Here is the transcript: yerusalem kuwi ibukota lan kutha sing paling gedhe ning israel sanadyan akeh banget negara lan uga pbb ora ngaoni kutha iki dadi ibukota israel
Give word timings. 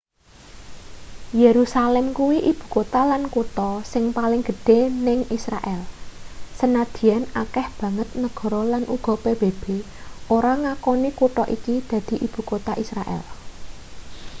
yerusalem 1.43 2.07
kuwi 2.17 2.37
ibukota 2.51 3.01
lan 3.11 3.23
kutha 3.35 3.69
sing 3.91 4.03
paling 4.17 4.41
gedhe 4.49 4.79
ning 5.05 5.19
israel 5.37 5.81
sanadyan 6.59 7.23
akeh 7.43 7.67
banget 7.79 8.09
negara 8.23 8.61
lan 8.73 8.83
uga 8.95 9.13
pbb 9.23 9.63
ora 10.37 10.51
ngaoni 10.63 11.09
kutha 11.19 11.43
iki 11.55 11.75
dadi 11.89 12.15
ibukota 12.27 12.73
israel 12.83 13.23